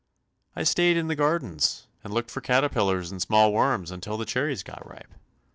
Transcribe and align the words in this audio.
"I 0.55 0.63
stayed 0.63 0.97
in 0.97 1.09
the 1.09 1.15
gardens, 1.15 1.85
and 2.03 2.11
looked 2.11 2.31
for 2.31 2.41
caterpillars 2.41 3.11
and 3.11 3.21
small 3.21 3.53
worms, 3.53 3.91
until 3.91 4.17
the 4.17 4.25
cherries 4.25 4.63
got 4.63 4.83
ripe." 4.83 5.13